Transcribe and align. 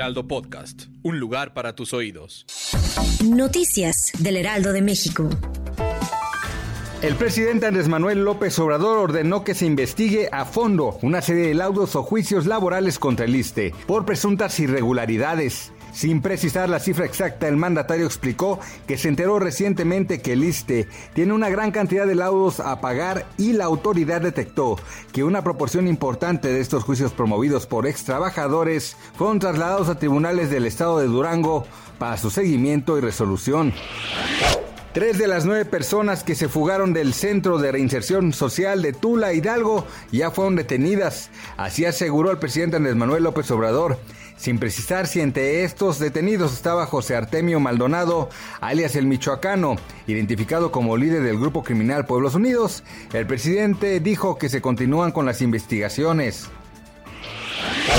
Heraldo 0.00 0.26
Podcast, 0.26 0.84
un 1.02 1.20
lugar 1.20 1.52
para 1.52 1.74
tus 1.74 1.92
oídos. 1.92 2.46
Noticias 3.22 4.12
del 4.18 4.38
Heraldo 4.38 4.72
de 4.72 4.80
México. 4.80 5.28
El 7.02 7.16
presidente 7.16 7.66
Andrés 7.66 7.86
Manuel 7.86 8.24
López 8.24 8.58
Obrador 8.60 8.96
ordenó 8.96 9.44
que 9.44 9.54
se 9.54 9.66
investigue 9.66 10.30
a 10.32 10.46
fondo 10.46 10.98
una 11.02 11.20
serie 11.20 11.48
de 11.48 11.54
laudos 11.54 11.96
o 11.96 12.02
juicios 12.02 12.46
laborales 12.46 12.98
contra 12.98 13.26
el 13.26 13.36
ISTE 13.36 13.74
por 13.86 14.06
presuntas 14.06 14.58
irregularidades. 14.58 15.70
Sin 15.92 16.22
precisar 16.22 16.68
la 16.68 16.80
cifra 16.80 17.04
exacta, 17.04 17.48
el 17.48 17.56
mandatario 17.56 18.06
explicó 18.06 18.60
que 18.86 18.98
se 18.98 19.08
enteró 19.08 19.38
recientemente 19.38 20.20
que 20.20 20.32
el 20.32 20.44
ISTE 20.44 20.88
tiene 21.14 21.32
una 21.32 21.48
gran 21.48 21.70
cantidad 21.70 22.06
de 22.06 22.14
laudos 22.14 22.60
a 22.60 22.80
pagar 22.80 23.26
y 23.38 23.52
la 23.52 23.64
autoridad 23.64 24.20
detectó 24.20 24.76
que 25.12 25.24
una 25.24 25.42
proporción 25.42 25.88
importante 25.88 26.48
de 26.48 26.60
estos 26.60 26.84
juicios 26.84 27.12
promovidos 27.12 27.66
por 27.66 27.86
ex 27.86 28.04
trabajadores 28.04 28.96
fueron 29.16 29.38
trasladados 29.38 29.88
a 29.88 29.98
tribunales 29.98 30.50
del 30.50 30.66
estado 30.66 30.98
de 30.98 31.06
Durango 31.06 31.66
para 31.98 32.16
su 32.16 32.30
seguimiento 32.30 32.96
y 32.96 33.00
resolución. 33.00 33.74
Tres 34.92 35.18
de 35.18 35.28
las 35.28 35.44
nueve 35.44 35.64
personas 35.64 36.24
que 36.24 36.34
se 36.34 36.48
fugaron 36.48 36.92
del 36.92 37.14
Centro 37.14 37.58
de 37.58 37.70
Reinserción 37.70 38.32
Social 38.32 38.82
de 38.82 38.92
Tula 38.92 39.32
Hidalgo 39.32 39.86
ya 40.10 40.32
fueron 40.32 40.56
detenidas, 40.56 41.30
así 41.56 41.84
aseguró 41.84 42.32
el 42.32 42.38
presidente 42.38 42.76
Andrés 42.76 42.96
Manuel 42.96 43.22
López 43.22 43.48
Obrador 43.52 43.98
sin 44.40 44.58
precisar 44.58 45.06
si 45.06 45.20
entre 45.20 45.64
estos 45.64 45.98
detenidos 45.98 46.54
estaba 46.54 46.86
José 46.86 47.14
Artemio 47.14 47.60
Maldonado, 47.60 48.30
alias 48.62 48.96
el 48.96 49.06
Michoacano, 49.06 49.76
identificado 50.06 50.72
como 50.72 50.96
líder 50.96 51.22
del 51.22 51.38
grupo 51.38 51.62
criminal 51.62 52.06
Pueblos 52.06 52.34
Unidos. 52.34 52.82
El 53.12 53.26
presidente 53.26 54.00
dijo 54.00 54.38
que 54.38 54.48
se 54.48 54.62
continúan 54.62 55.12
con 55.12 55.26
las 55.26 55.42
investigaciones. 55.42 56.48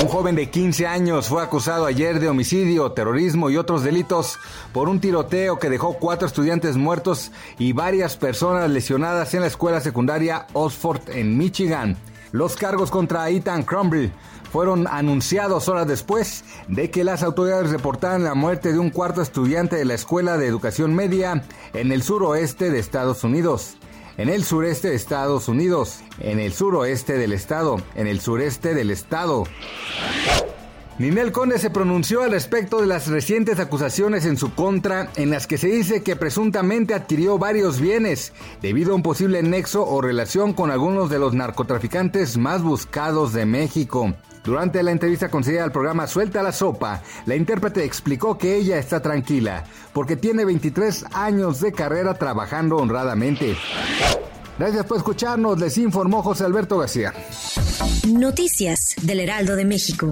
Un 0.01 0.07
joven 0.07 0.35
de 0.35 0.49
15 0.49 0.85
años 0.85 1.27
fue 1.27 1.41
acusado 1.41 1.85
ayer 1.85 2.19
de 2.19 2.29
homicidio, 2.29 2.91
terrorismo 2.91 3.49
y 3.49 3.57
otros 3.57 3.83
delitos 3.83 4.37
por 4.73 4.89
un 4.89 4.99
tiroteo 4.99 5.59
que 5.59 5.69
dejó 5.69 5.93
cuatro 5.93 6.27
estudiantes 6.27 6.77
muertos 6.77 7.31
y 7.57 7.73
varias 7.73 8.17
personas 8.17 8.69
lesionadas 8.69 9.33
en 9.33 9.41
la 9.41 9.47
escuela 9.47 9.81
secundaria 9.81 10.47
Oxford 10.53 11.01
en 11.09 11.37
Michigan. 11.37 11.97
Los 12.31 12.55
cargos 12.55 12.91
contra 12.91 13.29
Ethan 13.29 13.63
Crumble 13.63 14.11
fueron 14.51 14.87
anunciados 14.87 15.67
horas 15.67 15.87
después 15.87 16.43
de 16.67 16.91
que 16.91 17.03
las 17.03 17.23
autoridades 17.23 17.71
reportaran 17.71 18.23
la 18.23 18.35
muerte 18.35 18.73
de 18.73 18.79
un 18.79 18.89
cuarto 18.89 19.21
estudiante 19.21 19.77
de 19.77 19.85
la 19.85 19.93
Escuela 19.93 20.37
de 20.37 20.47
Educación 20.47 20.93
Media 20.93 21.43
en 21.73 21.91
el 21.91 22.03
suroeste 22.03 22.69
de 22.69 22.79
Estados 22.79 23.23
Unidos. 23.23 23.77
En 24.17 24.29
el 24.29 24.43
sureste 24.43 24.89
de 24.89 24.95
Estados 24.95 25.47
Unidos, 25.47 26.01
en 26.19 26.39
el 26.39 26.53
suroeste 26.53 27.17
del 27.17 27.31
estado, 27.31 27.81
en 27.95 28.07
el 28.07 28.19
sureste 28.19 28.73
del 28.73 28.91
estado. 28.91 29.45
Ninel 30.99 31.31
Conde 31.31 31.57
se 31.57 31.69
pronunció 31.69 32.21
al 32.21 32.31
respecto 32.31 32.79
de 32.79 32.85
las 32.85 33.07
recientes 33.07 33.59
acusaciones 33.59 34.25
en 34.25 34.37
su 34.37 34.53
contra 34.53 35.09
en 35.15 35.29
las 35.31 35.47
que 35.47 35.57
se 35.57 35.67
dice 35.67 36.03
que 36.03 36.15
presuntamente 36.15 36.93
adquirió 36.93 37.39
varios 37.39 37.79
bienes 37.79 38.33
debido 38.61 38.91
a 38.91 38.95
un 38.95 39.01
posible 39.01 39.41
nexo 39.41 39.87
o 39.87 40.01
relación 40.01 40.53
con 40.53 40.69
algunos 40.69 41.09
de 41.09 41.17
los 41.17 41.33
narcotraficantes 41.33 42.37
más 42.37 42.61
buscados 42.61 43.33
de 43.33 43.45
México. 43.45 44.13
Durante 44.43 44.81
la 44.83 44.91
entrevista 44.91 45.29
concedida 45.29 45.63
al 45.63 45.71
programa 45.71 46.07
Suelta 46.07 46.43
la 46.43 46.51
Sopa, 46.51 47.01
la 47.25 47.35
intérprete 47.35 47.83
explicó 47.83 48.37
que 48.37 48.55
ella 48.55 48.77
está 48.77 49.01
tranquila 49.01 49.63
porque 49.93 50.15
tiene 50.15 50.45
23 50.45 51.05
años 51.13 51.61
de 51.61 51.71
carrera 51.71 52.15
trabajando 52.15 52.77
honradamente. 52.77 53.55
Gracias 54.59 54.85
por 54.85 54.97
escucharnos, 54.97 55.59
les 55.59 55.77
informó 55.77 56.21
José 56.21 56.43
Alberto 56.43 56.77
García. 56.77 57.13
Noticias 58.07 58.95
del 59.01 59.21
Heraldo 59.21 59.55
de 59.55 59.65
México. 59.65 60.11